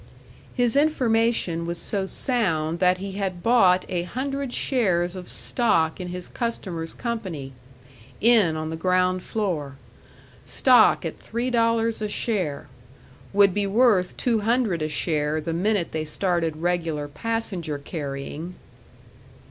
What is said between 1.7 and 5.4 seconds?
so sound that he had bought a hundred shares of